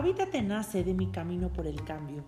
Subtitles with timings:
[0.00, 2.24] Habítate nace de mi camino por el cambio,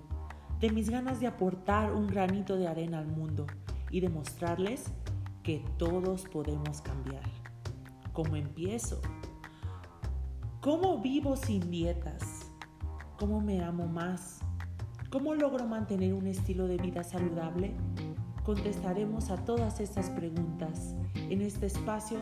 [0.61, 3.47] de mis ganas de aportar un granito de arena al mundo
[3.91, 4.93] y demostrarles
[5.43, 7.23] que todos podemos cambiar.
[8.13, 9.01] ¿Cómo empiezo?
[10.61, 12.53] ¿Cómo vivo sin dietas?
[13.19, 14.41] ¿Cómo me amo más?
[15.11, 17.75] ¿Cómo logro mantener un estilo de vida saludable?
[18.45, 22.19] Contestaremos a todas estas preguntas en este espacio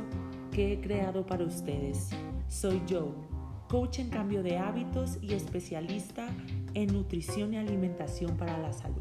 [0.53, 2.11] que he creado para ustedes.
[2.47, 3.40] Soy Joe,
[3.71, 6.29] coach en cambio de hábitos y especialista
[6.75, 9.01] en nutrición y alimentación para la salud.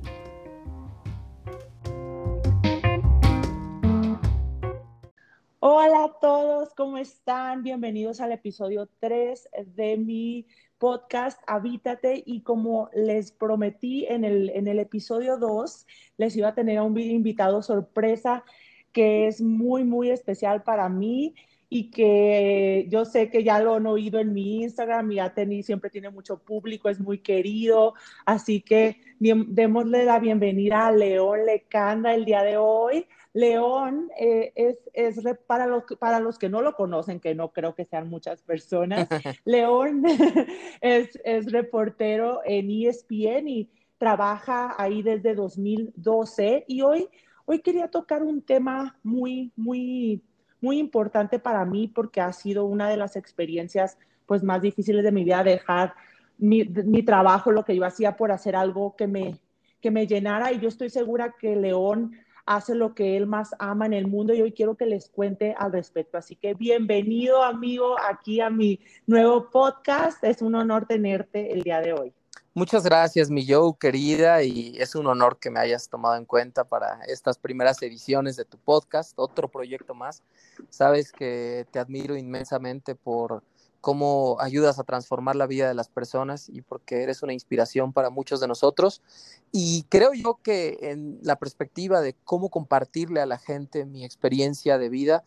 [5.59, 7.63] Hola a todos, ¿cómo están?
[7.63, 10.45] Bienvenidos al episodio 3 de mi
[10.77, 16.53] podcast Habítate y como les prometí en el, en el episodio 2, les iba a
[16.53, 18.43] tener a un invitado sorpresa
[18.91, 21.33] que es muy, muy especial para mí
[21.69, 25.61] y que yo sé que ya lo han oído en mi Instagram y ya tení,
[25.61, 27.93] siempre tiene mucho público, es muy querido,
[28.25, 33.05] así que démosle la bienvenida a León Lecanda el día de hoy.
[33.33, 37.75] León eh, es, es para, los, para los que no lo conocen, que no creo
[37.75, 39.07] que sean muchas personas,
[39.45, 40.03] León
[40.81, 47.09] es, es reportero en ESPN y trabaja ahí desde 2012 y hoy,
[47.45, 50.23] hoy quería tocar un tema muy, muy,
[50.61, 55.11] muy importante para mí porque ha sido una de las experiencias pues más difíciles de
[55.11, 55.93] mi vida, dejar
[56.37, 59.39] mi, mi trabajo, lo que yo hacía por hacer algo que me,
[59.81, 62.15] que me llenara y yo estoy segura que León
[62.45, 65.53] hace lo que él más ama en el mundo y hoy quiero que les cuente
[65.57, 66.17] al respecto.
[66.17, 70.23] Así que bienvenido amigo aquí a mi nuevo podcast.
[70.23, 72.13] Es un honor tenerte el día de hoy.
[72.55, 76.63] Muchas gracias, mi Joe, querida, y es un honor que me hayas tomado en cuenta
[76.63, 80.23] para estas primeras ediciones de tu podcast, otro proyecto más.
[80.69, 83.43] Sabes que te admiro inmensamente por
[83.81, 88.09] cómo ayudas a transformar la vida de las personas y porque eres una inspiración para
[88.09, 89.03] muchos de nosotros.
[89.51, 94.79] Y creo yo que en la perspectiva de cómo compartirle a la gente mi experiencia
[94.79, 95.23] de vida,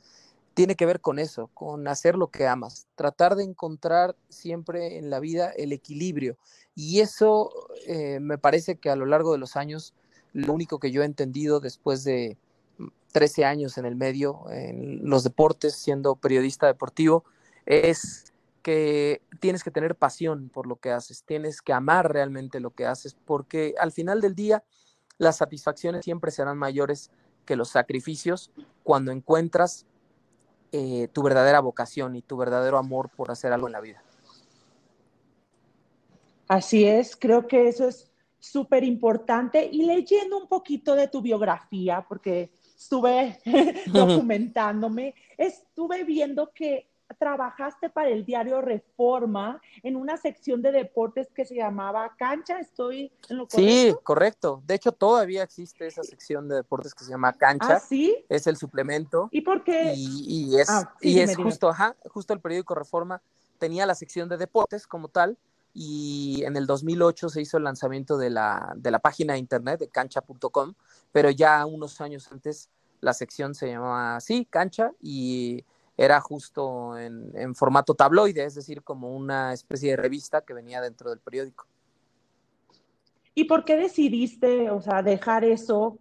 [0.54, 5.10] tiene que ver con eso, con hacer lo que amas, tratar de encontrar siempre en
[5.10, 6.36] la vida el equilibrio.
[6.74, 7.50] Y eso
[7.86, 9.94] eh, me parece que a lo largo de los años,
[10.32, 12.36] lo único que yo he entendido después de
[13.12, 17.24] 13 años en el medio, en los deportes, siendo periodista deportivo,
[17.66, 22.70] es que tienes que tener pasión por lo que haces, tienes que amar realmente lo
[22.70, 24.64] que haces, porque al final del día
[25.18, 27.10] las satisfacciones siempre serán mayores
[27.44, 28.52] que los sacrificios
[28.84, 29.86] cuando encuentras
[30.72, 34.02] eh, tu verdadera vocación y tu verdadero amor por hacer algo en la vida.
[36.48, 39.68] Así es, creo que eso es súper importante.
[39.70, 43.38] Y leyendo un poquito de tu biografía, porque estuve
[43.86, 51.44] documentándome, estuve viendo que trabajaste para el diario Reforma en una sección de deportes que
[51.44, 52.58] se llamaba Cancha.
[52.58, 53.72] ¿Estoy en lo correcto?
[53.72, 54.62] Sí, correcto.
[54.66, 57.76] De hecho, todavía existe esa sección de deportes que se llama Cancha.
[57.76, 58.24] ¿Ah, sí?
[58.28, 59.28] Es el suplemento.
[59.30, 59.94] ¿Y por qué?
[59.96, 63.22] Y, es, ah, y es justo, ajá, justo el periódico Reforma
[63.58, 65.38] tenía la sección de deportes como tal.
[65.74, 69.80] Y en el 2008 se hizo el lanzamiento de la, de la página de internet
[69.80, 70.74] de cancha.com,
[71.12, 72.68] pero ya unos años antes
[73.02, 75.64] la sección se llamaba así, Cancha, y
[76.04, 81.10] era justo en, formato tabloide, es decir, como una especie de revista que venía dentro
[81.10, 81.68] del periódico.
[83.36, 86.00] ¿Y por qué decidiste, o sea, dejar eso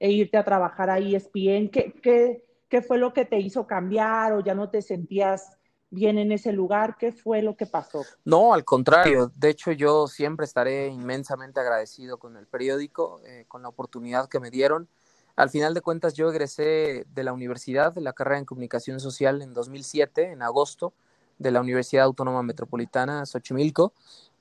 [0.00, 1.68] e irte a trabajar a ESPN?
[1.68, 5.58] ¿Qué, qué, qué fue lo que te hizo cambiar o ya no te sentías
[5.90, 6.96] bien en ese lugar?
[6.98, 8.06] ¿Qué fue lo que pasó?
[8.24, 9.30] No, al contrario.
[9.36, 14.40] De hecho, yo siempre estaré inmensamente agradecido con el periódico, eh, con la oportunidad que
[14.40, 14.88] me dieron.
[15.36, 19.40] Al final de cuentas, yo egresé de la universidad, de la carrera en comunicación social
[19.42, 20.92] en 2007, en agosto,
[21.38, 23.92] de la Universidad Autónoma Metropolitana, Xochimilco,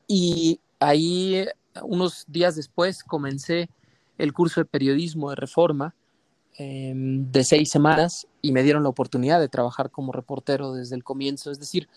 [0.08, 1.46] y ahí,
[1.84, 3.70] unos días después, comencé
[4.18, 5.96] el curso de periodismo de reforma
[6.58, 11.04] em, de seis semanas y me dieron la oportunidad de trabajar como reportero desde el
[11.04, 11.88] comienzo, es decir,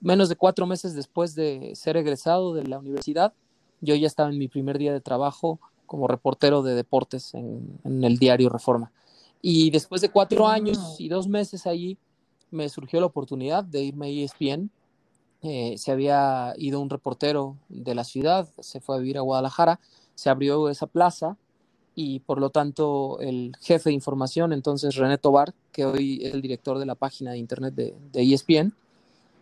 [0.00, 3.32] menos de cuatro meses después de ser egresado de la universidad,
[3.80, 8.18] yo ya estaba en mi primer día de trabajo como reportero de deportes en, el
[8.18, 8.92] diario Reforma.
[9.42, 11.98] Y después de cuatro años y dos meses allí,
[12.50, 14.70] me surgió la oportunidad de irme a ESPN.
[15.42, 19.80] Eh, se había ido un reportero de la ciudad, se fue a vivir a Guadalajara,
[20.14, 21.36] se abrió esa plaza
[21.94, 26.42] y por lo tanto el jefe de información, entonces René Tobar, que hoy es el
[26.42, 28.74] director de la página de internet de, de ESPN,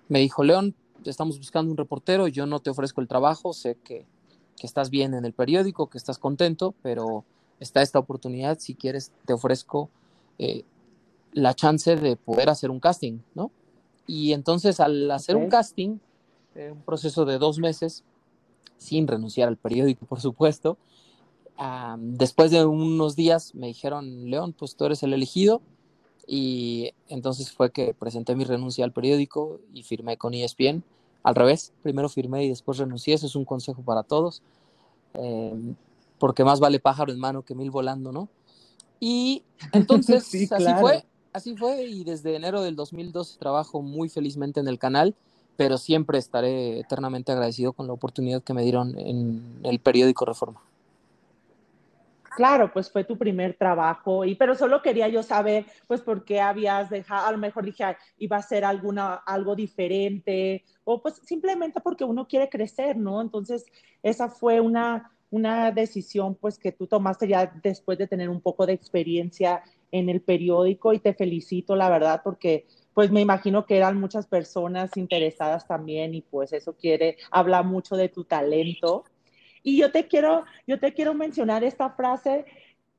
[0.09, 0.75] me dijo, León,
[1.05, 4.07] estamos buscando un reportero, yo no te ofrezco el trabajo, sé que
[4.57, 7.25] que estás bien en el periódico, que estás contento, pero
[7.61, 9.91] está esta oportunidad, si quieres, te ofrezco
[10.39, 10.65] eh,
[11.33, 13.51] la chance de poder hacer un casting, ¿no?
[14.07, 15.99] Y entonces al hacer un casting,
[16.55, 18.05] eh, un proceso de dos meses,
[18.79, 20.77] sin renunciar al periódico, por supuesto.
[21.99, 25.63] después de unos días me dijeron, León, pues tú eres el elegido.
[26.27, 30.83] Y entonces fue que presenté mi renuncia al periódico y firmé con ESPN.
[31.25, 33.15] Al revés, primero firmé y después renuncié.
[33.15, 34.43] Eso es un consejo para todos.
[35.15, 35.75] Em,
[36.19, 38.29] porque más vale pájaro en mano que mil volando, ¿no?
[39.01, 39.43] Y
[39.73, 40.23] entonces
[40.53, 45.15] así fue, así fue y desde enero del 2012 trabajo muy felizmente en el canal,
[45.57, 50.61] pero siempre estaré eternamente agradecido con la oportunidad que me dieron en el periódico Reforma.
[52.35, 56.41] Claro, pues fue tu primer trabajo, y pero solo quería yo saber, pues, por qué
[56.41, 57.85] habías dejado, a lo mejor dije,
[58.19, 63.21] iba a ser alguna, algo diferente, o pues simplemente porque uno quiere crecer, ¿no?
[63.21, 63.65] Entonces,
[64.03, 68.67] esa fue una, una decisión pues que tú tomaste ya después de tener un poco
[68.67, 73.77] de experiencia en el periódico y te felicito, la verdad, porque pues me imagino que
[73.77, 79.05] eran muchas personas interesadas también y pues eso quiere, habla mucho de tu talento.
[79.65, 82.45] Y yo te quiero, yo te quiero mencionar esta frase,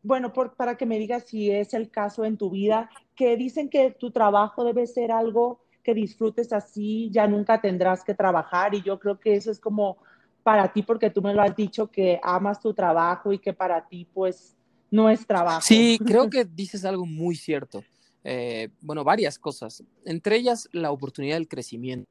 [0.01, 3.91] bueno, para que me digas si es el caso en tu vida, que dicen que
[3.91, 8.99] tu trabajo debe ser algo que disfrutes así, ya nunca tendrás que trabajar y yo
[8.99, 9.97] creo que eso es como
[10.41, 13.87] para ti, porque tú me lo has dicho, que amas tu trabajo y que para
[13.87, 14.55] ti, pues,
[14.89, 15.61] no es trabajo.
[15.61, 17.83] Sí, creo que dices algo muy cierto.
[18.23, 19.83] Eh, bueno, varias cosas.
[20.03, 22.09] Entre ellas, la oportunidad del crecimiento.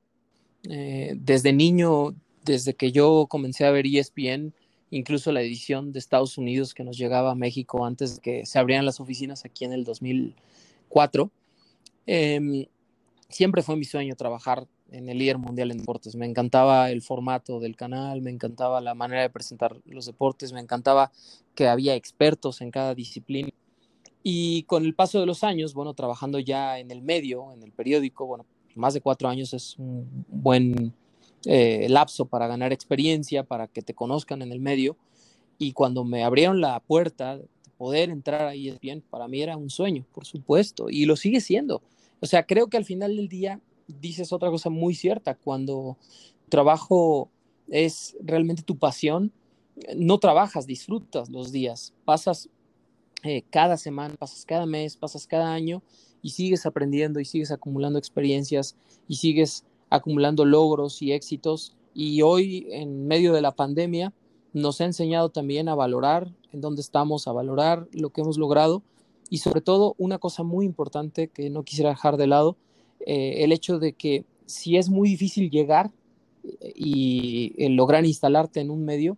[0.69, 4.53] Eh, desde niño, desde que yo comencé a ver ESPN,
[4.91, 8.59] incluso la edición de Estados Unidos que nos llegaba a México antes de que se
[8.59, 11.31] abrieran las oficinas aquí en el 2004,
[12.07, 12.67] em,
[13.29, 16.15] siempre fue mi sueño trabajar en el líder mundial en deportes.
[16.15, 20.61] Me encantaba el formato del canal, me encantaba la manera de presentar los deportes, me
[20.61, 21.11] encantaba
[21.55, 23.49] que había expertos en cada disciplina.
[24.23, 27.73] Y con el paso de los años, bueno, trabajando ya en el medio, en el
[27.73, 30.95] periódico, bueno, más de cuatro años es un buen
[31.47, 34.97] eh, lapso para ganar experiencia, para que te conozcan en el medio.
[35.59, 39.57] Y cuando me abrieron la puerta de poder entrar ahí es bien, para mí era
[39.57, 41.83] un sueño, por supuesto, y lo sigue siendo.
[42.21, 45.99] O sea, creo que al final del día dices otra cosa muy cierta, cuando
[46.49, 47.31] trabajo
[47.69, 49.33] es realmente tu pasión,
[49.97, 52.49] no trabajas, disfrutas los días, pasas
[53.23, 55.83] eh, cada semana, pasas cada mes, pasas cada año
[56.23, 58.77] y sigues aprendiendo y sigues acumulando experiencias
[59.09, 59.65] y sigues
[59.95, 61.77] acumulando logros y éxitos.
[61.95, 64.13] Y hoy, en medio de la pandemia,
[64.53, 68.83] nos ha enseñado también a valorar en dónde estamos, a valorar lo que hemos logrado
[69.31, 72.57] y sobre todo una cosa muy importante que no quisiera dejar de lado
[73.07, 75.91] eh, el hecho de que si es muy difícil llegar
[76.45, 79.17] eh, y lograr instalarte en un medio,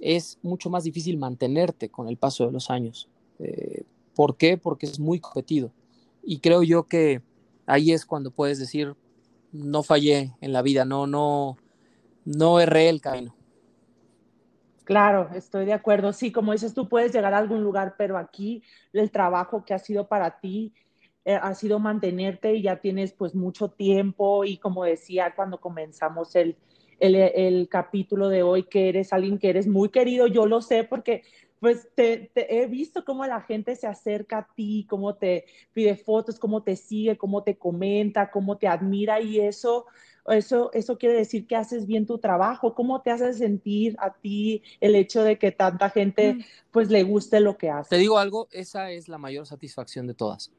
[0.00, 3.08] es mucho más difícil mantenerte con el paso de los años.
[3.38, 3.84] Eh,
[4.14, 4.58] ¿Por qué?
[4.58, 5.70] Porque es muy competido.
[6.24, 7.22] Y creo yo que
[7.66, 8.94] ahí es cuando puedes decir,
[9.52, 11.56] no fallé en la vida, no, no,
[12.24, 13.34] no erré el camino.
[14.84, 16.12] Claro, estoy de acuerdo.
[16.12, 18.62] Sí, como dices, tú puedes llegar a algún lugar, pero aquí
[18.92, 20.74] el trabajo que ha sido para ti
[21.24, 26.34] eh, ha sido mantenerte y ya tienes pues mucho tiempo y como decía cuando comenzamos
[26.34, 26.56] el,
[26.98, 31.22] el, capítulo de hoy, que eres alguien que eres muy querido, yo lo sé porque
[31.62, 36.40] pues te, he visto cómo la gente se acerca a ti, cómo te pide fotos,
[36.40, 39.86] cómo te sigue, cómo te comenta, cómo te admira y eso,
[40.26, 42.74] eso, eso quiere decir que haces bien tu trabajo.
[42.74, 46.40] ¿Cómo te hace sentir a ti el hecho de que tanta gente mm.
[46.72, 47.90] pues le guste lo que haces?
[47.90, 50.50] Te digo algo, esa es la mayor satisfacción de todas.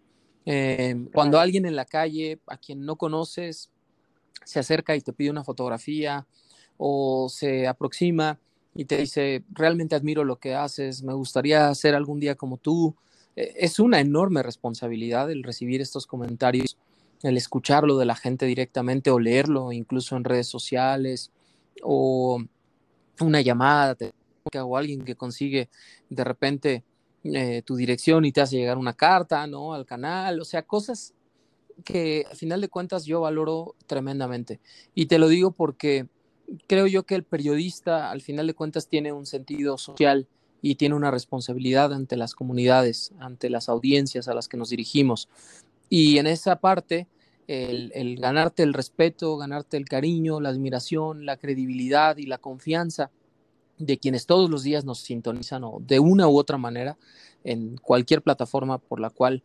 [0.45, 3.69] Em, cuando alguien en la calle, a quien no conoces,
[4.45, 6.25] se acerca y te pide una fotografía
[6.77, 8.39] o se aproxima
[8.75, 12.95] y te dice, realmente admiro lo que haces, me gustaría ser algún día como tú.
[13.35, 16.77] E, es una enorme responsabilidad el recibir estos comentarios,
[17.21, 21.31] el escucharlo de la gente directamente o leerlo incluso en redes sociales
[21.81, 22.43] o
[23.19, 23.95] una llamada
[24.61, 25.69] o alguien que consigue
[26.09, 26.83] de repente
[27.23, 29.73] eh, tu dirección y te hace llegar una carta, ¿no?
[29.73, 31.13] Al canal, o sea, cosas
[31.85, 34.59] que al final de cuentas yo valoro tremendamente.
[34.93, 36.07] Y te lo digo porque
[36.67, 40.27] creo yo que el periodista al final de cuentas tiene un sentido social
[40.61, 45.27] y tiene una responsabilidad ante las comunidades, ante las audiencias a las que nos dirigimos.
[45.89, 47.07] Y en esa parte,
[47.47, 53.11] el, ganarte el respeto, ganarte el cariño, la admiración, la credibilidad y la confianza
[53.77, 56.97] de quienes todos los días nos sintonizan o de una u otra manera
[57.43, 59.43] en cualquier plataforma por la cual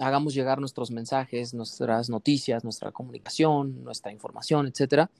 [0.00, 5.10] hagamos llegar nuestros mensajes, nuestras noticias, nuestra comunicación, nuestra información, etcétera,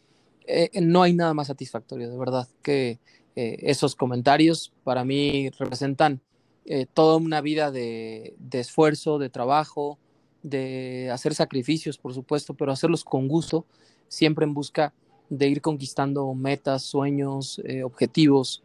[0.47, 2.99] eh, no hay nada más satisfactorio, de verdad, que
[3.37, 6.21] eh, esos comentarios para mí representan
[6.67, 9.99] eh, toda una vida de, de, esfuerzo, de trabajo,
[10.43, 13.67] de hacer sacrificios, por supuesto, pero hacerlos con gusto,
[14.09, 14.95] siempre en busca
[15.29, 18.63] de ir conquistando metas, sueños, eh, objetivos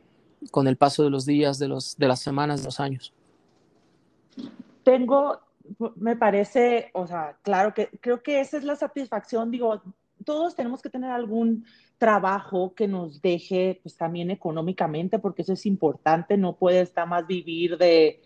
[0.51, 3.13] con el paso de los días, de, los, de las semanas, de los años?
[4.83, 5.39] Tengo,
[5.95, 9.81] me parece, o sea, claro que creo que esa es la satisfacción, digo,
[10.25, 11.65] todos tenemos que tener algún
[11.97, 17.27] trabajo que nos deje, pues también económicamente, porque eso es importante, no puede estar más
[17.27, 18.21] vivir de,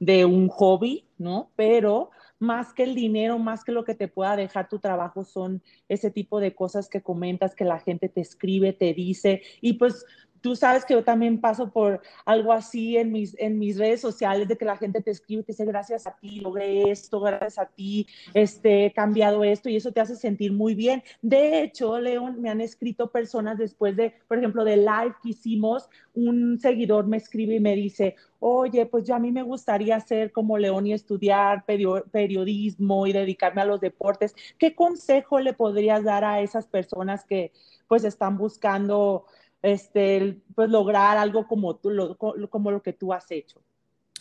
[0.00, 1.50] de un hobby, ¿no?
[1.56, 5.62] Pero más que el dinero, más que lo que te pueda dejar tu trabajo, son
[5.88, 10.04] ese tipo de cosas que comentas, que la gente te escribe, te dice, y pues
[10.42, 14.48] tú sabes que yo también paso por algo así en mis, en mis redes sociales,
[14.48, 17.66] de que la gente te escribe, te dice, gracias a ti, logré esto, gracias a
[17.66, 21.02] ti, este, he cambiado esto, y eso te hace sentir muy bien.
[21.22, 25.88] De hecho, León, me han escrito personas después de, por ejemplo, de live que hicimos,
[26.14, 30.32] un seguidor me escribe y me dice, oye, pues yo a mí me gustaría ser
[30.32, 34.34] como León y estudiar periodismo y dedicarme a los deportes.
[34.58, 37.52] ¿Qué consejo le podrías dar a esas personas que
[37.86, 39.26] pues están buscando
[39.62, 43.60] este, pues lograr algo como, tú, lo, como lo que tú has hecho?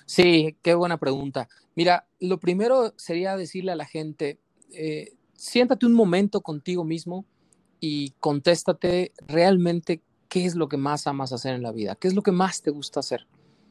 [0.05, 1.49] Sí, qué buena pregunta.
[1.75, 4.39] Mira, lo primero sería decirle a la gente,
[4.73, 7.25] eh, siéntate un momento contigo mismo
[7.79, 12.13] y contéstate realmente qué es lo que más amas hacer en la vida, qué es
[12.13, 13.27] lo que más te gusta hacer.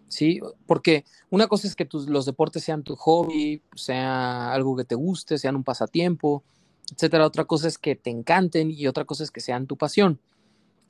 [0.08, 0.40] ¿sí?
[0.66, 4.96] Porque una cosa es que tus, los deportes sean tu hobby, sea algo que te
[4.96, 6.42] guste, sean un pasatiempo,
[6.92, 7.26] etcétera.
[7.26, 10.20] Otra cosa es que te encanten y otra cosa es que sean tu pasión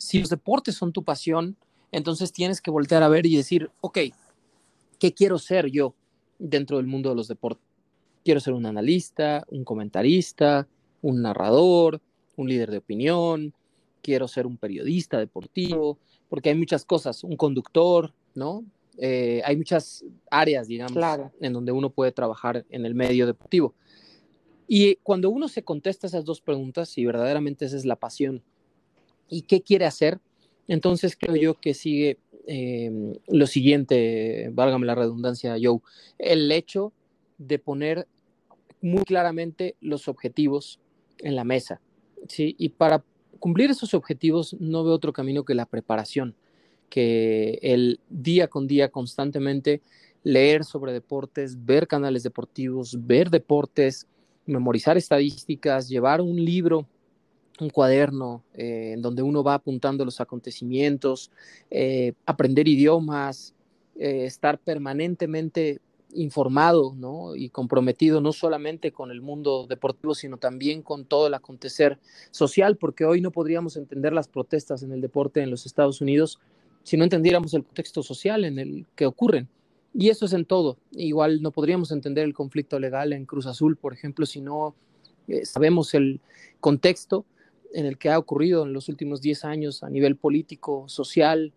[0.01, 1.57] si los deportes son tu pasión,
[1.93, 3.99] entonces tienes que voltear a ver y decir, ok,
[4.99, 5.95] ¿qué quiero ser yo
[6.39, 7.63] dentro del mundo de los deportes?
[8.25, 10.67] Quiero ser un analista, un comentarista,
[11.03, 12.01] un narrador,
[12.37, 13.53] un líder de opinión,
[14.01, 15.99] quiero ser un periodista deportivo,
[16.31, 18.65] porque hay muchas cosas, un conductor, ¿no?
[18.97, 20.97] Eh, hay muchas áreas, digamos,
[21.41, 23.75] en donde uno puede trabajar en el medio deportivo.
[24.67, 28.43] Y cuando uno se contesta esas dos preguntas, si verdaderamente esa es la pasión
[29.31, 30.21] y qué quiere hacer,
[30.69, 35.79] entonces creo yo que sigue em, lo siguiente, válgame la redundancia, Joe,
[36.19, 36.93] el hecho
[37.39, 38.07] de poner
[38.83, 40.81] muy claramente los objetivos
[41.19, 41.81] en la mesa,
[42.29, 42.55] ¿sí?
[42.59, 43.05] Y para
[43.39, 46.35] cumplir esos objetivos no veo otro camino que la preparación,
[46.89, 49.81] que el día con día constantemente
[50.23, 54.07] leer sobre deportes, ver canales deportivos, ver deportes,
[54.47, 56.87] memorizar estadísticas, llevar un libro
[57.61, 61.31] un cuaderno eh, en donde uno va apuntando los acontecimientos,
[61.71, 63.55] eh, aprender idiomas,
[63.97, 65.81] eh, estar permanentemente
[66.13, 66.97] informado
[67.37, 71.99] y comprometido no solamente con el mundo deportivo, sino también con todo el acontecer
[72.33, 76.41] social, porque hoy no podríamos entender las protestas en el deporte en los Estados Unidos
[76.83, 79.49] si no entendiéramos el contexto social en el que ocurren.
[79.95, 80.79] Y eso es en todo.
[80.93, 84.75] Igual no podríamos entender el conflicto legal en Cruz Azul, por ejemplo, si no
[85.45, 86.21] sabemos el
[86.59, 87.25] contexto
[87.73, 91.53] en el que ha ocurrido en los últimos 10 años a nivel político, social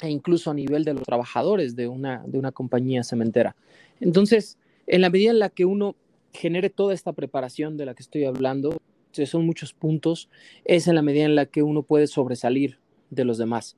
[0.00, 3.56] e incluso a nivel de los trabajadores de una, de una compañía cementera.
[4.00, 5.96] Entonces, en la medida en la que uno
[6.32, 8.76] genere toda esta preparación de la que estoy hablando,
[9.24, 10.28] son muchos puntos,
[10.64, 12.78] es en la medida en la que uno puede sobresalir
[13.10, 13.76] de los demás.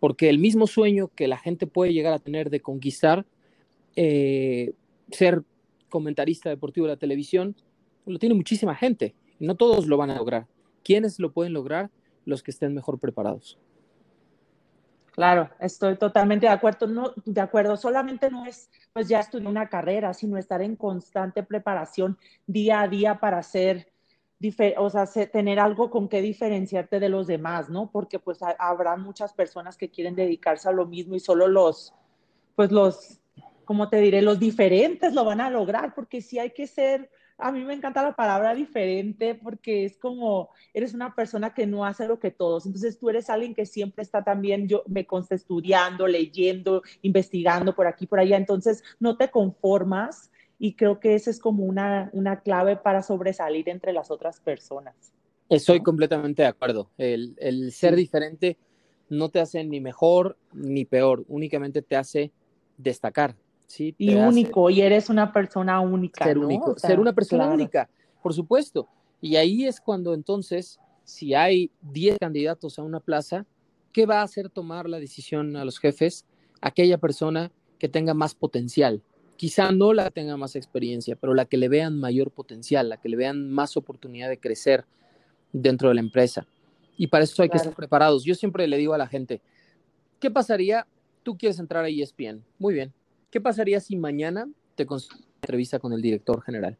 [0.00, 3.26] Porque el mismo sueño que la gente puede llegar a tener de conquistar,
[3.96, 4.72] eh,
[5.10, 5.42] ser
[5.88, 7.56] comentarista deportivo de la televisión,
[8.06, 9.14] lo tiene muchísima gente.
[9.38, 10.46] No todos lo van a lograr.
[10.84, 11.90] ¿Quiénes lo pueden lograr?
[12.24, 13.58] Los que estén mejor preparados.
[15.18, 16.86] Claro, estoy totalmente de acuerdo.
[16.86, 21.42] No, de acuerdo, solamente no es pues ya estudiar una carrera, sino estar en constante
[21.42, 22.16] preparación
[22.46, 23.92] día a día para hacer,
[24.76, 27.90] o sea, tener algo con que diferenciarte de los demás, ¿no?
[27.90, 31.92] Porque pues habrá muchas personas que quieren dedicarse a lo mismo y solo los,
[32.54, 33.18] pues los,
[33.64, 37.52] como te diré, los diferentes lo van a lograr, porque sí hay que ser a
[37.52, 42.06] mí me encanta la palabra diferente porque es como, eres una persona que no hace
[42.08, 46.06] lo que todos, entonces tú eres alguien que siempre está también, yo me consta estudiando,
[46.08, 51.38] leyendo, investigando por aquí, por allá, entonces no te conformas y creo que esa es
[51.38, 55.14] como una, una clave para sobresalir entre las otras personas.
[55.48, 58.58] Estoy completamente de acuerdo, el, el ser diferente
[59.08, 62.32] no te hace ni mejor ni peor, únicamente te hace
[62.76, 63.36] destacar,
[63.76, 66.24] y único, y eres una persona única.
[66.24, 67.88] Ser único, ser una persona única,
[68.22, 68.88] por supuesto.
[69.20, 73.46] Y ahí es cuando entonces, si hay 10 candidatos a una plaza,
[73.92, 76.24] ¿qué va a hacer tomar la decisión a los jefes?
[76.60, 79.02] Aquella persona que tenga más potencial.
[79.36, 83.08] Quizá no la tenga más experiencia, pero la que le vean mayor potencial, la que
[83.08, 84.84] le vean más oportunidad de crecer
[85.52, 86.46] dentro de la empresa.
[86.96, 88.24] Y para eso hay que estar preparados.
[88.24, 89.40] Yo siempre le digo a la gente,
[90.18, 90.86] ¿qué pasaría?
[91.22, 92.42] Tú quieres entrar a ESPN.
[92.58, 92.92] Muy bien.
[93.30, 94.86] ¿Qué pasaría si mañana te
[95.42, 96.78] entrevista con el director general?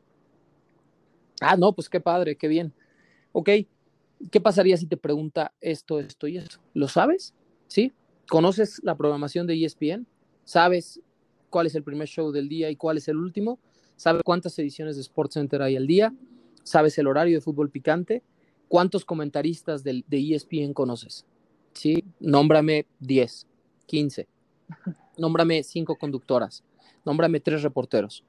[1.40, 2.72] Ah, no, pues qué padre, qué bien.
[3.32, 3.50] Ok,
[4.30, 6.58] ¿qué pasaría si te pregunta esto, esto y esto?
[6.74, 7.34] ¿Lo sabes?
[7.66, 7.92] ¿Sí?
[8.28, 10.06] ¿Conoces la programación de ESPN?
[10.44, 11.00] ¿Sabes
[11.50, 13.58] cuál es el primer show del día y cuál es el último?
[13.96, 16.14] ¿Sabes cuántas ediciones de SportsCenter hay al día?
[16.62, 18.22] ¿Sabes el horario de fútbol picante?
[18.68, 21.26] ¿Cuántos comentaristas de, de ESPN conoces?
[21.74, 22.04] ¿Sí?
[22.20, 23.46] Nómbrame 10,
[23.86, 24.28] 15.
[25.18, 26.64] Nómbrame 5 conductoras.
[27.04, 28.24] Nómbrame 3 reporteros.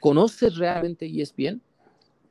[0.00, 1.60] ¿Conoces realmente ESPN?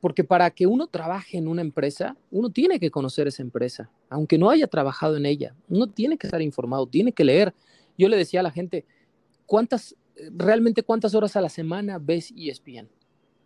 [0.00, 4.38] Porque para que uno trabaje en una empresa, uno tiene que conocer esa empresa, aunque
[4.38, 5.54] no haya trabajado en ella.
[5.68, 7.54] Uno tiene que estar informado, tiene que leer.
[7.98, 8.84] Yo le decía a la gente,
[9.46, 9.96] ¿cuántas,
[10.36, 12.88] realmente cuántas horas a la semana ves ESPN?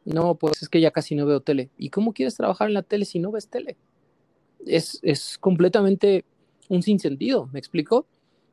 [0.05, 1.71] No, pues es que ya casi no veo tele.
[1.79, 3.77] ¿Y cómo quieres trabajar en la tele si no ves tele?
[4.67, 6.25] Es, es completamente
[6.69, 8.07] un sinsentido, ¿me explico?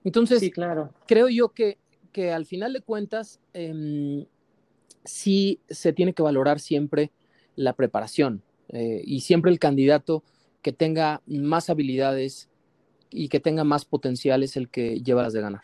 [0.04, 0.94] Entonces, sí, claro.
[1.08, 1.78] creo yo que,
[2.18, 4.26] que al final de cuentas, eh,
[5.04, 7.12] sí se tiene que valorar siempre
[7.56, 10.24] la preparación eh, y siempre el candidato
[10.64, 12.50] que tenga más habilidades
[13.12, 15.62] y que tenga más potencial es el que lleva las de ganar.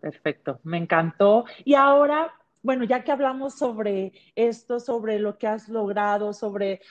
[0.00, 1.46] Perfecto, me encantó.
[1.64, 6.82] Y ahora, bueno, ya que hablamos sobre esto, sobre lo que has logrado, sobre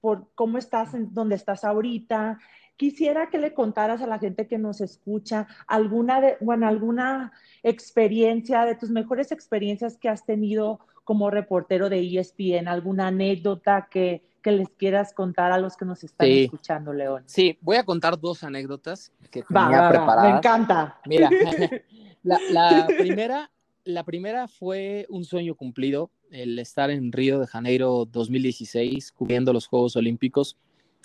[0.00, 2.40] por cómo estás en estás ahorita,
[2.76, 8.64] quisiera que le contaras a la gente que nos escucha alguna, de, bueno, alguna experiencia,
[8.64, 14.52] de tus mejores experiencias que has tenido como reportero de ESPN, alguna anécdota que, que
[14.52, 16.44] les quieras contar a los que nos están sí.
[16.44, 17.22] escuchando, León.
[17.26, 20.30] Sí, voy a contar dos anécdotas que tenía va, va, preparadas.
[20.32, 21.00] Me encanta.
[21.06, 21.30] Mira,
[22.22, 23.50] la, la, primera,
[23.84, 29.66] la primera fue un sueño cumplido, el estar en Río de Janeiro 2016, cubriendo los
[29.66, 30.56] Juegos Olímpicos.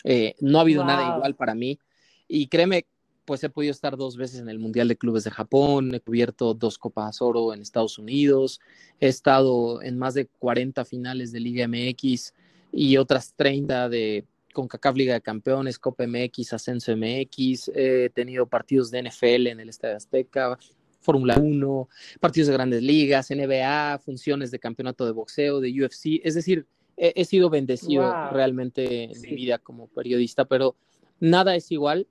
[0.04, 0.88] Eh, no ha habido wow.
[0.88, 1.80] nada igual para mí.
[2.27, 2.86] Y créeme,
[3.27, 6.54] pues he podido estar dos veces en el Mundial de Clubes de Japón, he cubierto
[6.54, 8.62] dos Copas Oro en Estados Unidos,
[9.01, 12.34] he estado en más de 40 finales de Liga MX
[12.72, 18.91] y otras 30 de CONCACAF Liga de Campeones, Copa MX, Ascenso MX, he tenido partidos
[18.91, 20.58] de NFL en el Estadio Azteca,
[21.02, 21.89] Fórmula 1,
[22.22, 26.65] partidos de grandes ligas, NBA, funciones de campeonato de boxeo, de UFC, es decir,
[26.98, 28.32] he, he sido bendecido wow.
[28.32, 29.28] realmente en sí.
[29.30, 30.76] mi vida como periodista, pero
[31.20, 32.08] nada es igual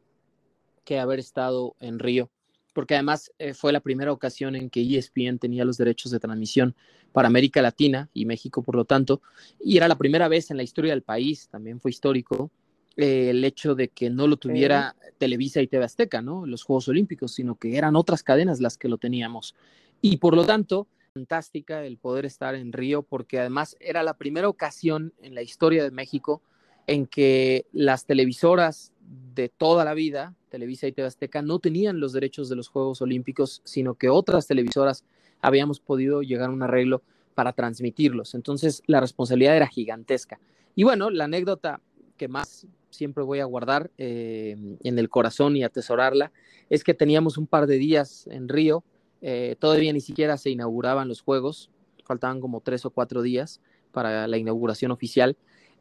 [0.85, 2.31] que haber estado en Río,
[2.73, 6.75] porque además eh, fue la primera ocasión en que ESPN tenía los derechos de transmisión
[7.13, 9.21] para América Latina y México, por lo tanto,
[9.61, 12.51] y era la primera vez en la historia del país, también fue histórico,
[12.97, 15.13] eh, el hecho de que no lo tuviera eh.
[15.19, 16.47] Televisa y TV Azteca, ¿no?
[16.47, 19.55] Los Juegos Olímpicos, sino que eran otras cadenas las que lo teníamos.
[20.01, 24.51] Y por lo tanto, fantástica el poder estar en Río, porque además era la primera
[24.51, 26.43] ocasión en la historia de México
[26.87, 28.93] en que las televisoras
[29.35, 31.09] de toda la vida, Televisa y TV
[31.43, 35.05] no tenían los derechos de los Juegos Olímpicos, sino que otras televisoras
[35.41, 37.01] habíamos podido llegar a un arreglo
[37.35, 38.35] para transmitirlos.
[38.35, 40.39] Entonces, la responsabilidad era gigantesca.
[40.75, 41.81] Y bueno, la anécdota
[42.19, 46.31] que más siempre voy a guardar eh, en el corazón y atesorarla
[46.69, 48.85] es que teníamos un par de días en Río,
[49.23, 51.71] eh, todavía ni siquiera se inauguraban los Juegos,
[52.05, 53.61] faltaban como tres o cuatro días
[53.93, 55.37] para la inauguración oficial,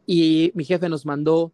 [0.08, 1.52] y mi jefe nos mandó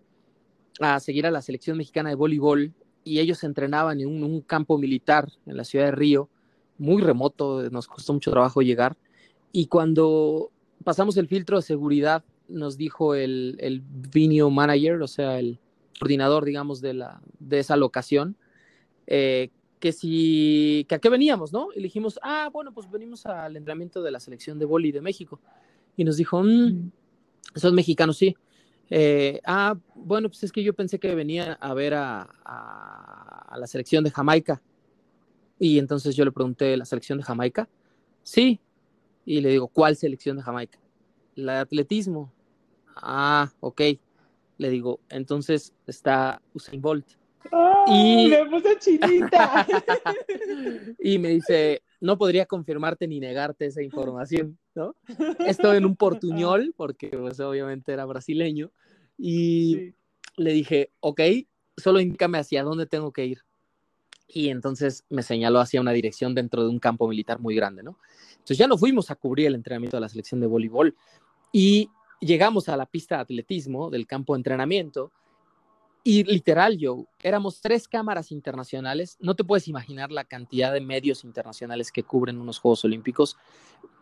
[0.80, 5.30] a seguir a la selección mexicana de voleibol y ellos entrenaban en un, campo militar
[5.46, 6.30] en la ciudad de Río,
[6.78, 8.96] muy remoto, nos costó mucho trabajo llegar.
[9.52, 10.52] Y cuando
[10.84, 13.84] pasamos el filtro de seguridad, nos dijo el, el
[14.52, 15.60] manager, o sea, el
[16.00, 18.36] coordinador, digamos, de, la, de esa locación,
[19.08, 19.50] eh,
[19.82, 21.70] que si, que a qué veníamos, ¿no?
[21.76, 25.42] Y dijimos, ah, bueno, pues venimos al entrenamiento de la selección de boli de México.
[25.98, 26.92] Y nos dijo, mmm,
[27.56, 28.34] son mexicanos, sí.
[28.90, 33.58] Eh, ah, bueno, pues es que yo pensé que venía a ver a, a, a,
[33.58, 34.62] la selección de Jamaica.
[35.60, 37.68] Y entonces yo le pregunté, ¿la selección de Jamaica?
[38.24, 38.62] Sí.
[39.26, 40.80] Y le digo, ¿cuál selección de Jamaica?
[41.36, 42.32] La de atletismo.
[42.96, 43.82] Ah, ok.
[44.58, 47.21] Le digo, entonces está Usain Bolt.
[47.52, 49.66] Oh, y me puse chinita.
[51.00, 54.96] y me dice, no podría confirmarte ni negarte esa información, ¿no?
[55.46, 58.72] Esto en un portuñol, porque pues, obviamente era brasileño,
[59.18, 59.96] y sí.
[60.38, 61.22] le dije, ok,
[61.78, 63.40] solo indícame hacia dónde tengo que ir.
[64.28, 67.98] Y entonces me señaló hacia una dirección dentro de un campo militar muy grande, ¿no?
[68.32, 70.96] Entonces ya no fuimos a cubrir el entrenamiento de la selección de voleibol
[71.52, 71.90] y
[72.22, 75.12] llegamos a la pista de atletismo del campo de entrenamiento
[76.04, 79.18] y literal, Joe, éramos tres cámaras internacionales.
[79.20, 83.38] No te puedes imaginar la cantidad de medios internacionales que cubren unos Juegos Olímpicos.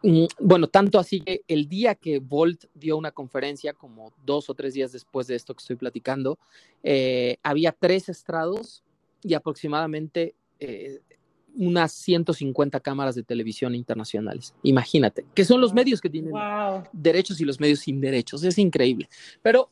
[0.04, 4.54] Mm, bueno, tanto así que el día que Bolt dio una conferencia, como dos o
[4.54, 6.40] tres días después de esto que estoy platicando,
[6.84, 8.82] eh, había tres estrados
[9.22, 11.02] y aproximadamente eh,
[11.56, 14.54] unas 150 cámaras de televisión internacionales.
[14.64, 16.84] Imagínate, que son los medios que tienen wow.
[16.94, 18.44] derechos y los medios sin derechos.
[18.46, 19.10] Es increíble.
[19.42, 19.70] Pero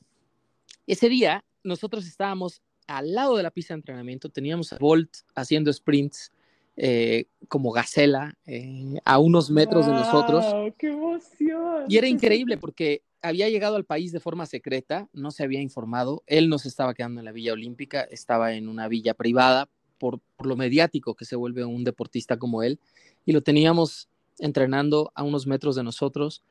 [0.85, 5.71] ese día nosotros estábamos al lado de la pista de entrenamiento, teníamos a Bolt haciendo
[5.71, 6.31] sprints
[6.77, 10.45] eh, como gacela eh, a unos metros de nosotros.
[10.77, 11.85] ¡Qué emoción!
[11.89, 16.23] Y era increíble porque había llegado al país de forma secreta, no se había informado,
[16.27, 20.19] él no se estaba quedando en la Villa Olímpica, estaba en una villa privada por,
[20.37, 22.79] por lo mediático que se vuelve un deportista como él,
[23.25, 24.07] y lo teníamos
[24.39, 26.43] entrenando a unos metros de nosotros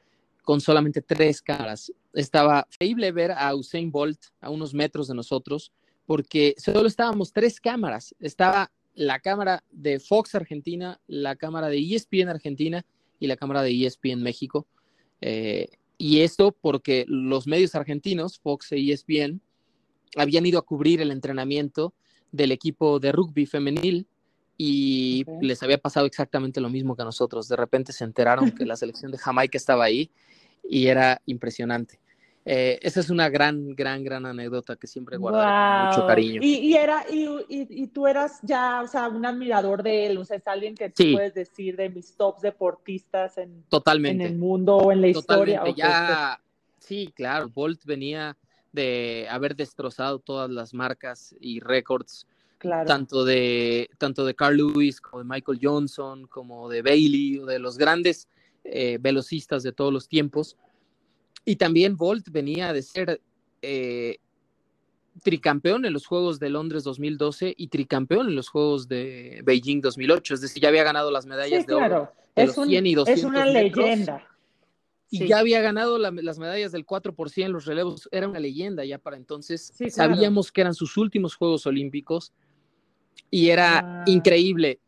[0.46, 1.92] con solamente tres cámaras.
[2.14, 5.72] Estaba increíble ver a Usain Bolt a unos metros de nosotros
[6.06, 8.14] porque solo estábamos tres cámaras.
[8.20, 12.86] Estaba la cámara de Fox Argentina, la cámara de ESPN Argentina
[13.18, 14.68] y la cámara de ESPN México.
[15.20, 19.40] Eh, y esto porque los medios argentinos, Fox e ESPN,
[20.16, 21.92] habían ido a cubrir el entrenamiento
[22.30, 24.06] del equipo de rugby femenil
[24.56, 27.48] y les había pasado exactamente lo mismo que a nosotros.
[27.48, 30.10] De repente se enteraron que la selección de Jamaica estaba ahí
[30.62, 32.00] y era impresionante.
[32.48, 36.40] Eh, esa es una gran, gran, gran anécdota que siempre guardaré con mucho cariño.
[36.44, 40.36] Y, era, y, y, tú eras ya, o sea, un admirador de él, o sea,
[40.36, 44.24] es alguien que tú puedes decir de mis tops deportistas en, Totalmente.
[44.24, 45.64] en el mundo o en la historia.
[45.74, 46.40] ya,
[46.78, 48.36] sí, claro, Bolt venía
[48.70, 52.86] de haber destrozado todas las marcas y récords, claro.
[52.86, 57.58] tanto, de, tanto de Carl Lewis como de Michael Johnson, como de Bailey, o de
[57.58, 58.28] los grandes
[58.64, 60.56] eh, velocistas de todos los tiempos
[61.46, 63.22] y también Bolt venía de ser
[63.62, 64.18] eh,
[65.22, 70.34] tricampeón en los Juegos de Londres 2012 y tricampeón en los Juegos de Beijing 2008.
[70.34, 73.18] Es decir, ya había ganado las medallas de oro de es los 100 y 200
[73.18, 74.26] Es una leyenda.
[75.08, 78.08] Y ya había ganado las medallas del 4 por los relevos.
[78.10, 79.72] Era una leyenda ya para entonces.
[79.88, 82.32] Sabíamos que eran sus últimos Juegos Olímpicos
[83.30, 84.80] y era increíble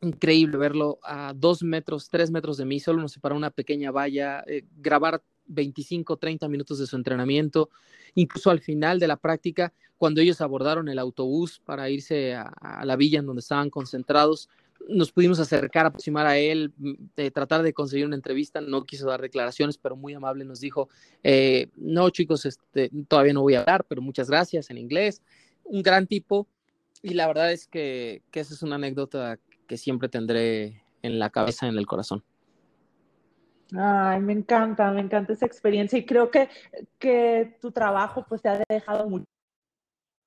[0.00, 4.44] increíble verlo a dos metros, tres metros de mí, solo nos separa una pequeña valla,
[4.46, 7.70] eh, grabar 25, 30 minutos de su entrenamiento,
[8.14, 12.96] incluso al final de la práctica, cuando ellos abordaron el autobús para irse a, la
[12.96, 14.48] villa en donde estaban concentrados,
[14.88, 19.20] nos pudimos acercar, aproximar a él, mm, tratar de conseguir una entrevista, no quiso dar
[19.20, 20.88] declaraciones, pero muy amable nos dijo,
[21.24, 25.22] eh, no chicos, este, todavía no voy a hablar, pero muchas gracias en inglés,
[25.64, 26.46] un gran tipo,
[27.02, 31.30] y la verdad es que, que esa es una anécdota que siempre tendré en la
[31.30, 32.24] cabeza, en el corazón.
[33.76, 36.48] Ay, me encanta, me encanta esa experiencia y creo que,
[36.98, 39.26] que tu trabajo pues te ha dejado mucho.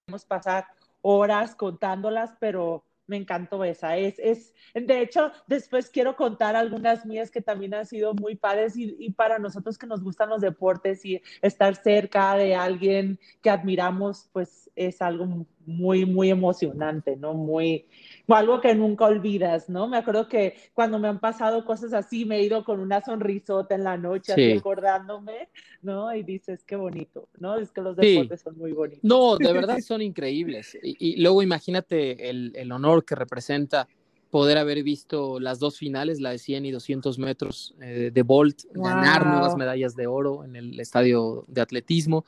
[0.06, 0.68] Podemos pasar
[1.02, 3.98] horas contándolas, pero me encantó esa.
[3.98, 8.78] Es, es, de hecho, después quiero contar algunas mías que también han sido muy padres
[8.78, 13.50] y, y, para nosotros que nos gustan los deportes y estar cerca de alguien que
[13.50, 17.34] admiramos, pues es algo muy, muy emocionante, ¿no?
[17.34, 17.86] Muy,
[18.28, 19.88] algo que nunca olvidas, ¿no?
[19.88, 23.76] Me acuerdo que cuando me han pasado cosas así, me he ido con una sonrisota
[23.76, 25.50] en la noche, así acordándome,
[25.82, 26.14] ¿no?
[26.14, 27.58] Y dices, qué bonito, ¿no?
[27.58, 29.04] Es que los deportes son muy bonitos.
[29.04, 30.78] No, de verdad son increíbles.
[30.82, 33.88] Y, luego imagínate el, el, honor que representa
[34.32, 38.64] poder haber visto las dos finales, la de 100 y 200 metros eh, de Bolt,
[38.74, 42.26] ganar nuevas medallas de oro en el estadio de atletismo.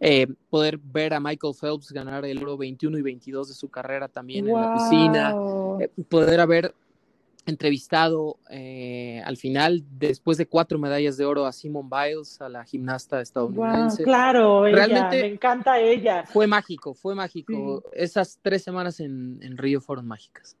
[0.00, 4.08] Eh, poder ver a Michael Phelps ganar el oro 21 y 22 de su carrera
[4.08, 5.34] también en la piscina,
[5.80, 6.74] eh, poder haber
[7.46, 12.64] entrevistado eh, al final, después de cuatro medallas de oro, a Simone Biles, a la
[12.64, 14.02] gimnasta estadounidense.
[14.02, 16.24] claro, realmente me encanta ella.
[16.26, 17.84] Fue mágico, fue mágico.
[17.92, 20.56] Esas tres semanas en, en Río fueron mágicas.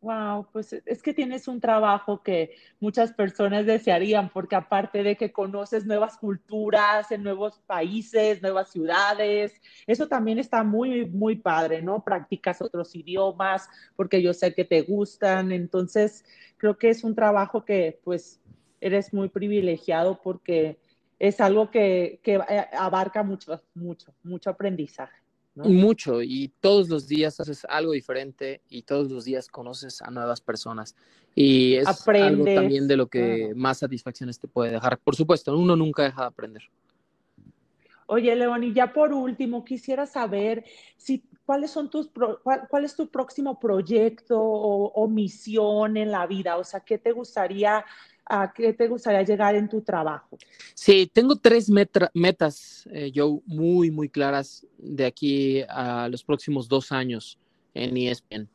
[0.00, 5.32] Wow, pues es que tienes un trabajo que muchas personas desearían, porque aparte de que
[5.32, 12.04] conoces nuevas culturas en nuevos países, nuevas ciudades, eso también está muy, muy padre, ¿no?
[12.04, 16.24] Practicas otros idiomas, porque yo sé que te gustan, entonces
[16.58, 18.40] creo que es un trabajo que pues
[18.80, 20.78] eres muy privilegiado porque
[21.18, 25.27] es algo que, que eh, abarca mucho, mucho, mucho aprendizaje.
[25.64, 30.40] Mucho, y todos los días haces algo diferente y todos los días conoces a nuevas
[30.40, 30.94] personas.
[31.34, 34.98] Y es algo también de lo que más satisfacciones te puede dejar.
[34.98, 36.62] Por supuesto, uno nunca deja de aprender.
[38.10, 40.64] Oye, León, y ya por último, quisiera saber
[40.96, 46.56] si cuáles son tus cuál, es tu próximo proyecto o, o, misión en la vida,
[46.56, 47.84] o sea, ¿qué te gustaría
[48.28, 50.38] a qué te gustaría llegar en tu trabajo?
[50.74, 51.70] Sí, tengo tres
[52.14, 57.38] metas, eh, yo muy, muy claras de aquí a los próximos dos años
[57.74, 58.48] en ESPN.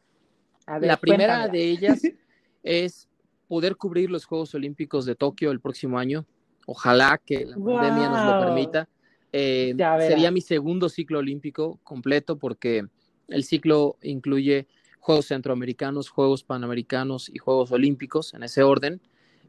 [0.82, 2.02] la primera de ellas
[2.64, 3.08] es
[3.48, 6.26] poder cubrir los Juegos Olímpicos de Tokio el próximo año.
[6.66, 8.88] Ojalá que la pandemia nos lo permita.
[9.32, 9.76] Eh,
[10.08, 12.86] sería mi segundo ciclo olímpico completo porque
[13.28, 14.68] el ciclo incluye
[15.00, 19.02] Juegos Centroamericanos, Juegos Panamericanos y Juegos Olímpicos en ese orden.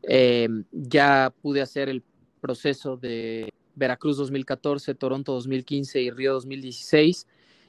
[0.09, 2.03] Eh, ya pude hacer el
[2.40, 7.27] proceso de Veracruz 2014, Toronto 2015 y Río 2016.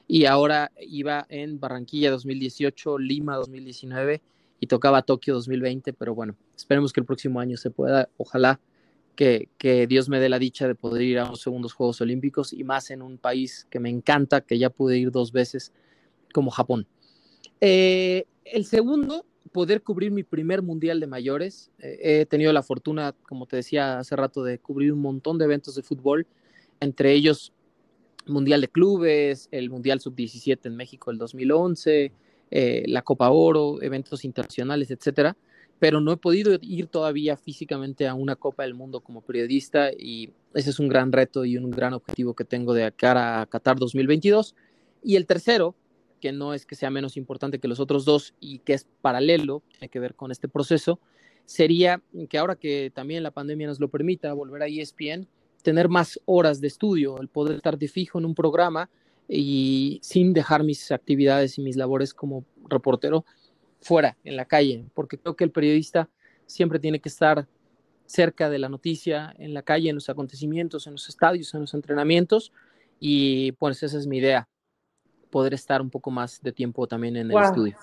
[0.08, 4.22] Y ahora iba en Barranquilla 2018, Lima 2019
[4.60, 8.60] y tocaba Tokio 2020, pero bueno, esperemos que el próximo año se pueda, ojalá
[9.14, 12.52] que, que, Dios me dé la dicha de poder ir a los segundos Juegos Olímpicos
[12.52, 15.72] y más en un país que me encanta, que ya pude ir dos veces,
[16.32, 16.86] como Japón.
[17.60, 21.70] Eh, el segundo, poder cubrir mi primer mundial de mayores.
[21.78, 25.44] Eh, he tenido la fortuna, como te decía hace rato, de cubrir un montón de
[25.44, 26.26] eventos de fútbol,
[26.80, 27.52] entre ellos
[28.26, 32.12] Mundial de Clubes, el Mundial Sub-17 en México el 2011,
[32.50, 35.36] eh, la Copa Oro, eventos internacionales, etcétera.
[35.78, 40.30] Pero no he podido ir todavía físicamente a una Copa del Mundo como periodista y
[40.54, 43.78] ese es un gran reto y un gran objetivo que tengo de cara a Qatar
[43.78, 44.54] 2022.
[45.02, 45.74] Y el tercero,
[46.26, 49.62] que no es que sea menos importante que los otros dos y que es paralelo,
[49.70, 50.98] tiene que ver con este proceso,
[51.44, 55.28] sería que ahora que también la pandemia nos lo permita, volver a ESPN,
[55.62, 58.90] tener más horas de estudio, el poder estar de fijo en un programa
[59.28, 63.24] y sin dejar mis actividades y mis labores como reportero
[63.80, 66.10] fuera, en la calle, porque creo que el periodista
[66.46, 67.46] siempre tiene que estar
[68.06, 71.74] cerca de la noticia, en la calle, en los acontecimientos, en los estadios, en los
[71.74, 72.52] entrenamientos,
[72.98, 74.48] y pues esa es mi idea,
[75.30, 77.76] poder estar un poco más de tiempo también en el estudio.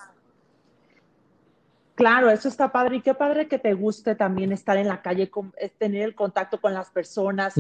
[1.96, 2.98] Claro, eso está padre.
[2.98, 5.30] Y qué padre que te guste también estar en la calle,
[5.78, 7.54] tener el contacto con las personas,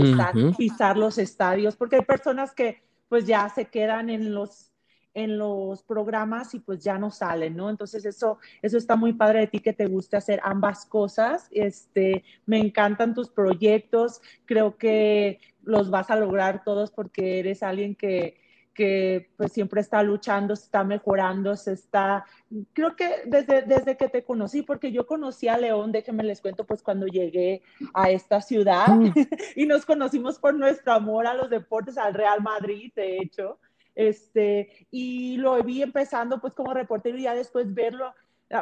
[0.57, 4.71] pisar los estadios, porque hay personas que pues ya se quedan en los
[5.15, 7.69] en los programas y pues ya no salen, ¿no?
[7.69, 11.47] Entonces eso, eso está muy padre de ti que te guste hacer ambas cosas.
[11.51, 17.93] Este, me encantan tus proyectos, creo que los vas a lograr todos porque eres alguien
[17.93, 18.41] que,
[18.73, 22.25] que pues siempre está luchando, se está mejorando, se está,
[22.73, 26.65] creo que desde, desde que te conocí, porque yo conocí a León, déjenme les cuento,
[26.65, 27.61] pues cuando llegué
[27.93, 29.13] a esta ciudad mm.
[29.55, 33.59] y nos conocimos por nuestro amor a los deportes, al Real Madrid, de hecho,
[33.95, 38.13] este, y lo vi empezando pues como reportero y ya después verlo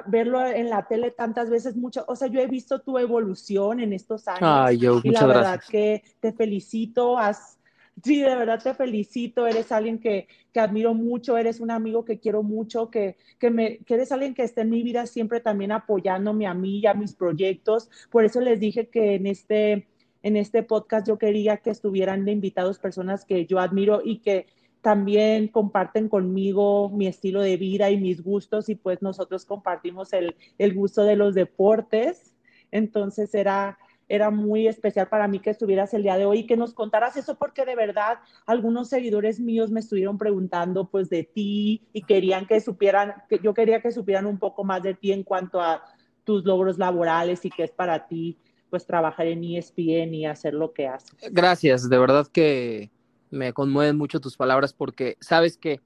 [0.08, 3.94] verlo en la tele tantas veces, mucho, o sea, yo he visto tu evolución en
[3.94, 4.42] estos años.
[4.42, 7.58] Ay, yo, y la verdad que te felicito, has,
[8.04, 12.20] Sí, de verdad te felicito, eres alguien que, que admiro mucho, eres un amigo que
[12.20, 15.72] quiero mucho, que, que, me, que eres alguien que está en mi vida siempre también
[15.72, 17.92] apoyándome a mí y a mis proyectos.
[18.10, 19.88] Por eso les dije que en este,
[20.24, 24.48] en este podcast yo quería que estuvieran invitados personas que yo admiro y que
[24.82, 30.36] también comparten conmigo mi estilo de vida y mis gustos y pues nosotros compartimos el,
[30.58, 32.34] el gusto de los deportes.
[32.72, 33.78] Entonces era
[34.12, 37.16] era muy especial para mí que estuvieras el día de hoy y que nos contaras
[37.16, 42.46] eso porque de verdad algunos seguidores míos me estuvieron preguntando pues de ti y querían
[42.46, 45.86] que supieran, que yo quería que supieran un poco más de ti en cuanto a
[46.26, 48.38] tus logros laborales y qué es para ti
[48.70, 51.16] pues trabajar en ESPN y hacer lo que haces.
[51.32, 52.92] Gracias, de verdad que
[53.30, 55.80] me conmueven mucho tus palabras porque sabes que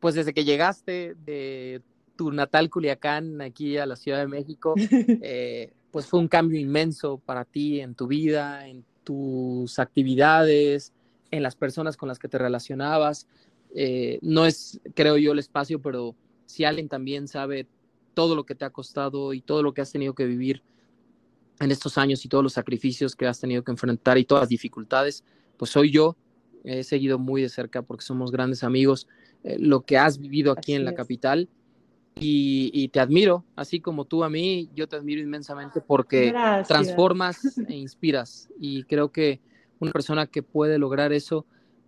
[0.00, 1.80] pues desde que llegaste de
[2.16, 4.74] tu natal Culiacán aquí a la Ciudad de México,
[5.22, 10.92] eh, pues fue un cambio inmenso para ti en tu vida, en tus actividades,
[11.30, 13.28] en las personas con las que te relacionabas.
[13.76, 17.68] Eh, no es, creo yo, el espacio, pero si alguien también sabe
[18.12, 20.64] todo lo que te ha costado y todo lo que has tenido que vivir
[21.60, 24.48] en estos años y todos los sacrificios que has tenido que enfrentar y todas las
[24.48, 25.22] dificultades,
[25.56, 26.16] pues soy yo.
[26.64, 29.06] He seguido muy de cerca porque somos grandes amigos.
[29.44, 31.48] Eh, lo que has vivido aquí en la capital
[32.16, 36.32] y, te admiro, así como tú a mí, yo te admiro inmensamente porque
[36.66, 38.48] transformas e inspiras.
[38.58, 39.40] Y creo que
[39.80, 41.44] una persona que puede lograr eso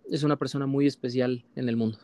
[0.09, 1.99] es una persona muy especial en el mundo.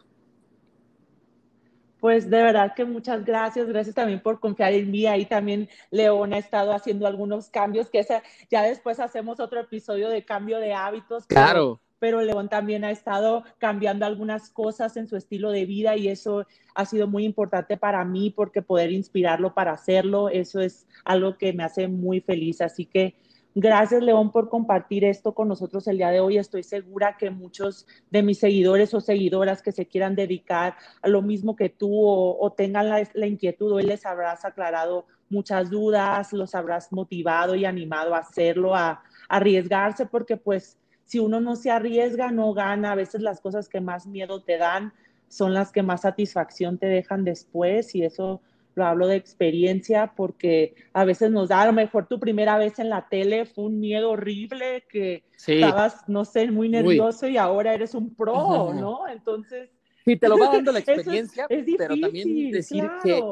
[1.99, 5.05] Pues de verdad que muchas gracias, gracias también por confiar en mí.
[5.05, 8.05] Ahí también León ha estado haciendo algunos cambios, que
[8.49, 11.25] ya después hacemos otro episodio de cambio de hábitos.
[11.27, 16.09] Claro pero León también ha estado cambiando algunas cosas en su estilo de vida y
[16.09, 21.37] eso ha sido muy importante para mí porque poder inspirarlo para hacerlo, eso es algo
[21.37, 22.59] que me hace muy feliz.
[22.59, 23.15] Así que
[23.55, 26.37] gracias León por compartir esto con nosotros el día de hoy.
[26.37, 31.21] Estoy segura que muchos de mis seguidores o seguidoras que se quieran dedicar a lo
[31.21, 36.53] mismo que tú o, tengan la, la inquietud, hoy les habrás aclarado muchas dudas, los
[36.53, 40.77] habrás motivado y animado a hacerlo, a arriesgarse porque pues
[41.13, 42.93] si uno no se arriesga, no gana.
[42.93, 44.93] A veces las cosas que más miedo te dan
[45.27, 48.41] son las que más satisfacción te dejan después y eso
[48.73, 52.79] lo hablo de experiencia porque a veces nos da a lo mejor tu primera vez
[52.79, 57.75] en la tele fue un miedo horrible que estabas, no sé, muy nervioso y ahora
[57.75, 59.07] eres un pro, ¿no?
[59.07, 59.69] Entonces,
[60.05, 63.23] Sí, te lo va dando la experiencia, pero también decir que,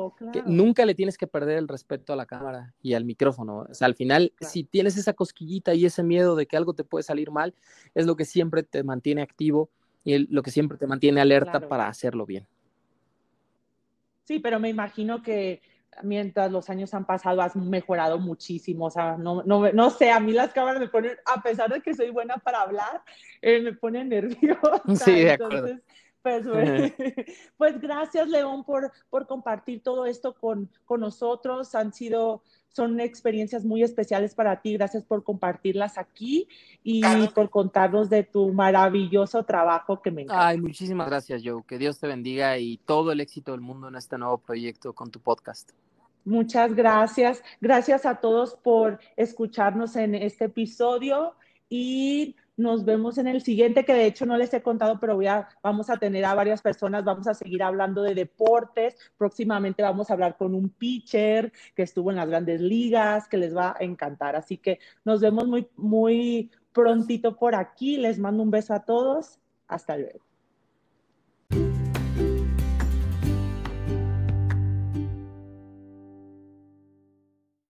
[0.46, 3.66] nunca le tienes que perder el respeto a la cámara y al micrófono.
[3.70, 6.86] O sea, al final, si tienes esa cosquillita y ese miedo de que algo te
[6.86, 7.54] puede salir mal,
[7.94, 9.70] es lo que siempre te mantiene activo
[10.06, 12.48] y lo que siempre te mantiene alerta para hacerlo bien.
[14.24, 15.62] Sí, pero me imagino que
[16.04, 18.86] mientras los años han pasado has mejorado muchísimo.
[18.86, 21.82] O sea, no, no, no sé, a mí las cámaras me ponen, a pesar de
[21.82, 23.02] que soy buena para hablar,
[23.42, 24.82] eh, me ponen nerviosa.
[24.96, 25.80] Sí, de acuerdo.
[26.22, 26.46] Pues,
[27.58, 31.74] pues, gracias, León, por, por compartir todo esto con, con nosotros.
[31.76, 32.42] Han sido
[32.74, 34.74] son experiencias muy especiales para ti.
[34.74, 36.48] Gracias por compartirlas aquí
[36.84, 37.02] y
[37.36, 40.48] por contarnos de tu maravilloso trabajo que me encanta.
[40.48, 41.64] Ay, muchísimas gracias, Joe.
[41.68, 45.12] Que Dios te bendiga y todo el éxito del mundo en este nuevo proyecto con
[45.12, 45.72] tu podcast.
[46.24, 47.44] Muchas gracias.
[47.60, 51.34] Gracias a todos por escucharnos en este episodio
[51.70, 55.28] y nos vemos en el siguiente, que de hecho no les he contado, pero voy
[55.28, 58.96] a, vamos a tener a varias personas, vamos a seguir hablando de deportes.
[59.18, 63.56] Próximamente vamos a hablar con un pitcher que estuvo en las grandes ligas, que les
[63.56, 64.36] va a encantar.
[64.36, 67.98] Así que nos vemos muy, muy prontito por aquí.
[67.98, 69.40] Les mando un beso a todos.
[69.68, 70.31] Hasta luego.